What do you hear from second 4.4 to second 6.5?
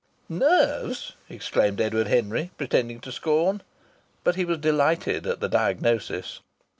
was delighted at the diagnosis.